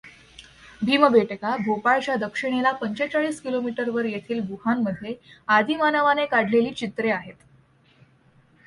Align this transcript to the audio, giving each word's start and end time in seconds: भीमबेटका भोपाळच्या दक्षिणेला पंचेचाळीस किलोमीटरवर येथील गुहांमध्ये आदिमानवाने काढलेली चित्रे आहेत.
भीमबेटका 0.81 1.55
भोपाळच्या 1.57 2.15
दक्षिणेला 2.15 2.71
पंचेचाळीस 2.71 3.41
किलोमीटरवर 3.41 4.05
येथील 4.05 4.39
गुहांमध्ये 4.47 5.15
आदिमानवाने 5.49 6.25
काढलेली 6.25 6.73
चित्रे 6.73 7.11
आहेत. 7.11 7.35